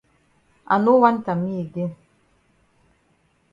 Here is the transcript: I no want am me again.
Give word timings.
I 0.75 0.77
no 0.85 0.95
want 1.03 1.29
am 1.33 1.39
me 1.45 1.61
again. 1.65 1.93